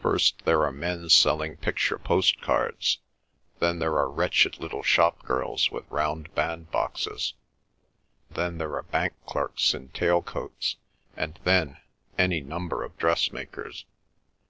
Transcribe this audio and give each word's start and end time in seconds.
"First 0.00 0.42
there 0.44 0.64
are 0.64 0.72
men 0.72 1.08
selling 1.08 1.56
picture 1.56 1.98
postcards; 1.98 2.98
then 3.60 3.78
there 3.78 3.96
are 3.96 4.10
wretched 4.10 4.58
little 4.58 4.82
shop 4.82 5.22
girls 5.22 5.70
with 5.70 5.88
round 5.88 6.34
bandboxes; 6.34 7.34
then 8.28 8.58
there 8.58 8.74
are 8.74 8.82
bank 8.82 9.12
clerks 9.24 9.74
in 9.74 9.90
tail 9.90 10.20
coats; 10.20 10.78
and 11.16 11.38
then—any 11.44 12.40
number 12.40 12.82
of 12.82 12.98
dressmakers. 12.98 13.84